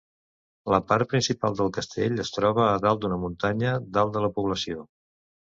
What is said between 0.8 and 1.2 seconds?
part